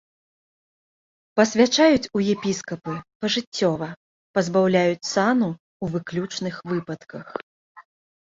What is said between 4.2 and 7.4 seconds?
пазбаўляюць сану ў выключных выпадках.